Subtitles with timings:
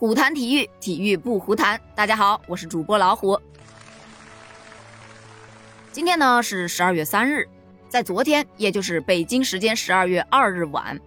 [0.00, 1.78] 虎谈体育，体育不胡谈。
[1.94, 3.38] 大家好，我是主播老虎。
[5.92, 7.46] 今天呢是十二月三日，
[7.86, 10.98] 在昨天，也就是北京时间十二月二日晚，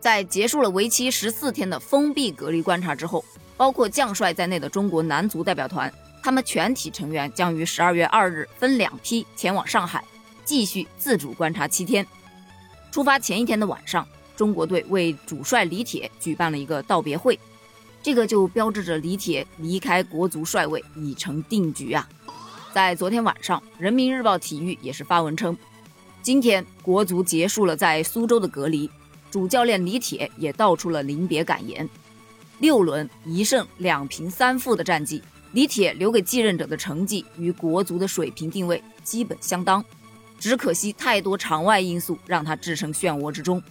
[0.00, 3.24] 在结束了为期十四天的封闭隔离观察之后，
[3.56, 5.88] 包括将帅在内的中国男足代表团，
[6.20, 10.02] 他们全体成员将于十二月二日分两批前往上海，
[10.44, 12.04] 继续自主观察七天。
[12.90, 14.04] 出发前一天的晚上。
[14.36, 17.38] 中国队为主帅李铁举办了一个道别会，
[18.02, 22.08] 这个就标志着李铁离开国足帅位已成定局啊！
[22.72, 25.56] 在昨天晚上，《人民日报》体育也是发文称，
[26.22, 28.88] 今天国足结束了在苏州的隔离，
[29.30, 31.88] 主教练李铁也道出了临别感言。
[32.58, 35.22] 六轮一胜两平三负的战绩，
[35.52, 39.84] 李铁留给继任者的成绩与国足的水平定位基本相当，
[40.38, 43.62] 只可惜太多场外因素让他置身漩涡之中。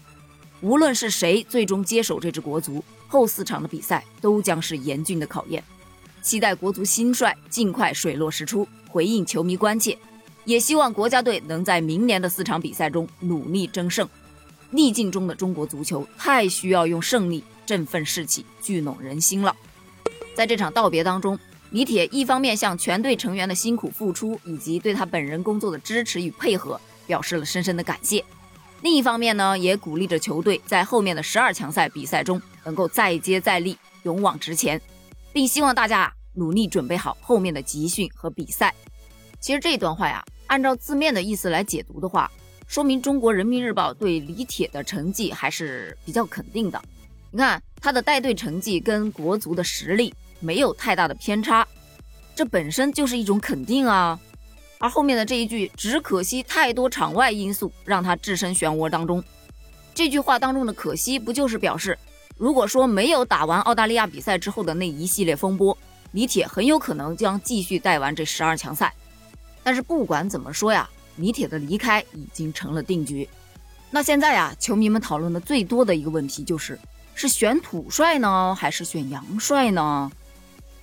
[0.62, 5.64] 无论是谁最终接手这支国足，后四场的比赛都将是严峻的考验。
[6.22, 9.98] 期待国足新帅尽快水落石出，回应球迷关切。
[10.46, 14.08] 也希望国家队能在明年的四场比赛中努力争胜。
[14.72, 19.56] 逆境中的中国足球太需要用胜利振奋士气、聚拢人心了。
[20.36, 21.38] 在这场道别当中，
[21.72, 28.24] 李铁一方面向全队成员的辛苦付出以及对他本人工作的支持与配合表示了深深的感谢。
[28.82, 34.82] 另一方面呢，也鼓励着球队在后面的十二强赛比赛中能够再接再厉，勇往直前，
[35.34, 38.74] 并希望大家努力准备好后面的集训和比赛。
[39.42, 42.32] 其实这段话呀，按照字面的意思来解读的话，
[42.68, 46.82] 说明中国人民日报对李铁的成绩还是比较肯定的。
[47.32, 51.68] 你看他的带队成绩跟国足的实力没有太大的偏差，
[52.34, 54.18] 这本身就是一种肯定啊。
[54.80, 59.22] 而后面的这一句，只可惜太多场外因素让他置身漩涡当中。
[59.94, 61.98] 这句话当中的可惜，不就是表示，
[62.38, 65.78] 如果说没有打完澳大利亚比赛之后的那一系列风波，
[66.14, 68.94] 李铁很有可能将继续带完这十二强赛。
[69.62, 73.28] 但是不管怎么说呀，李铁的离开已经成了定局。
[73.92, 76.80] 那现在呀，球迷们讨论的最多的一个问题就是，
[77.16, 80.10] 是选土帅呢，还是选洋帅呢？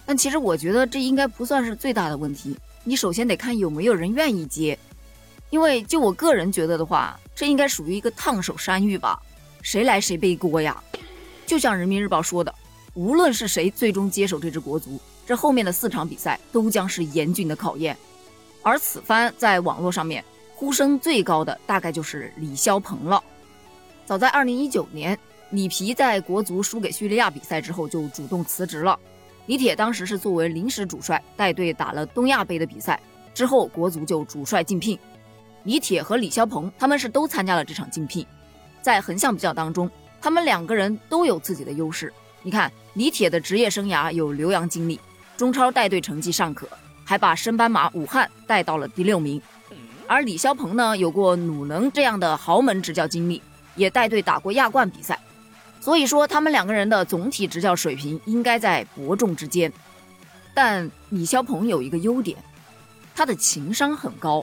[0.05, 2.55] 但其实我觉得这应该不算是最大的问题。
[2.89, 4.79] 你首先得看有没有人愿意接，
[5.51, 9.21] 因为就我个人觉得的话，这应该属于一个烫手山芋吧，
[9.61, 10.81] 谁来谁背锅呀？
[11.45, 12.55] 就像人民日报说的，
[12.95, 17.97] 无论是谁最终接手这支国足，这后面的四场比赛都将是严峻的考验。
[18.63, 20.25] 而此番在网络上面
[20.55, 23.21] 呼声最高的，大概就是李霄鹏了。
[24.05, 25.19] 早在二零一九年，
[25.51, 28.97] 里皮在国足输给叙利亚比赛之后，就主动辞职了。
[29.47, 33.01] 李铁当时是作为临时主帅带队打了东亚杯的比赛，
[33.33, 34.99] 之后国足就主帅竞聘。
[35.63, 38.27] 李铁和李霄鹏他们是都参加了这场竞聘，
[38.83, 39.91] 在横向比较当中，
[40.21, 42.13] 他们两个人都有自己的优势。
[42.43, 45.01] 你看，李铁的职业生涯有留洋经历，
[45.37, 46.69] 中超带队成绩尚可，
[47.05, 49.41] 还把升班马武汉带到了第六名。
[50.09, 53.43] 而李霄鹏呢，有过鲁能这样的豪门执教经历，
[53.75, 55.19] 也带队打过亚冠比赛。
[55.87, 59.73] 所以说，他们两个人的总体执教水平应该在伯仲之间。
[60.53, 62.37] 但李霄鹏有一个优点，
[63.15, 64.43] 他的情商很高。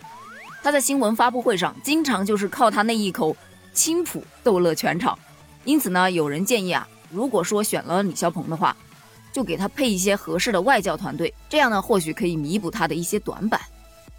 [0.61, 3.35] 他在新闻发布会上经常就是靠他那一口
[3.73, 5.19] 青浦逗乐全场。
[5.65, 8.73] 因此呢，有人建议啊，如果说选了李霄鹏的话，
[9.33, 13.59] 就给他配一些合适的外教团队，这样呢，或许可以弥补他的一些短板。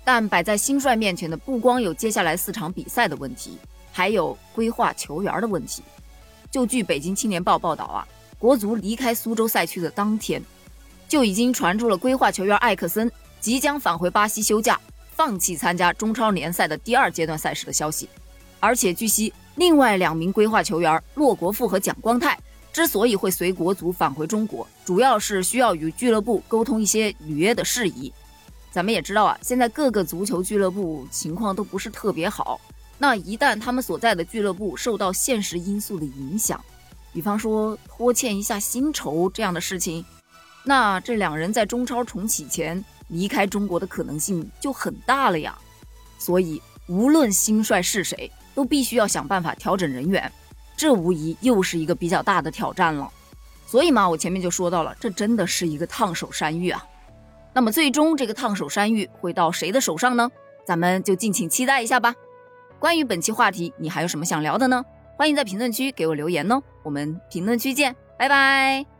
[0.04, 3.56] 但摆在新帅面前的不光有接下来四场比赛的问题，
[3.90, 5.82] 还有规划球员的问题。
[6.54, 8.06] 就据北京青年报报道啊，
[8.38, 10.40] 国足离开苏州赛区的当天，
[11.08, 13.10] 就已经传出了规划球员艾克森
[13.40, 14.80] 即将返回巴西休假，
[15.16, 18.08] 放弃参加中超联赛的第二阶段赛事的消息。
[18.60, 22.38] 而且据悉，另外两名规划球员骆国富和蒋光太
[22.72, 28.12] 之所以会随国足返回中国，主要是需要与俱乐部沟通一些履约的事宜。
[28.70, 32.60] 咱们也知道啊，现在各个足球俱乐部情况都不是特别好。
[32.98, 36.62] 那一旦他们所在的俱乐部受到现实因素的影响，
[37.12, 40.04] 比方说拖欠一下薪酬这样的事情，
[40.62, 45.58] 那这两人在中超重启前离开中国的可能性就很大了呀。
[46.18, 50.30] 所以，无论新帅是谁，都必须要想办法调整人员，
[50.76, 53.10] 这无疑又是一个比较大的挑战了。
[53.66, 56.82] 所以嘛，我前面就说到了，这真的是一个烫手山芋啊。
[57.52, 60.30] 那么，最终这个烫手山芋会到谁的手上呢？
[60.66, 62.14] 咱们就敬请期待一下吧。
[62.84, 64.84] 关于本期话题，你还有什么想聊的呢？
[65.16, 68.93] 欢迎在评论区给我留言哦，我们评论区见，拜拜。